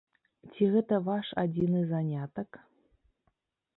Ці 0.51 0.69
гэта 0.75 0.99
ваш 1.09 1.27
адзіны 1.43 1.81
занятак? 1.93 2.49